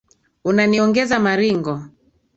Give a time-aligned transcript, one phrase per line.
[0.43, 1.73] Unaniongeza maringo.